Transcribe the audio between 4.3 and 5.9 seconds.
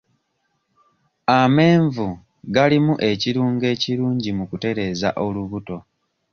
mu kutereeza olubuto.